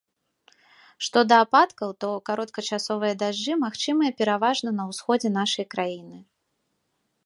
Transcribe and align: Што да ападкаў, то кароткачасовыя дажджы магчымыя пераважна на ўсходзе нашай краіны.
Што 1.07 1.19
да 1.31 1.37
ападкаў, 1.45 1.89
то 2.05 2.09
кароткачасовыя 2.31 3.13
дажджы 3.23 3.53
магчымыя 3.67 4.17
пераважна 4.23 4.69
на 4.83 4.89
ўсходзе 4.93 5.29
нашай 5.41 5.65
краіны. 5.77 6.17